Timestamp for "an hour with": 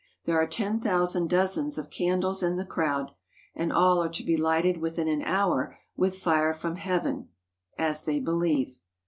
5.07-6.17